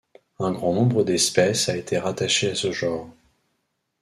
Un 0.39 0.51
grand 0.53 0.73
nombre 0.73 1.03
d'espèces 1.03 1.69
a 1.69 1.77
été 1.77 1.99
rattaché 1.99 2.49
à 2.49 2.55
ce 2.55 2.71
genre. 2.71 3.07